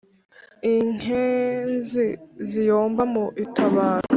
inkenzi 0.73 2.05
ziyomba 2.49 3.03
mu 3.13 3.25
itabaro 3.43 4.07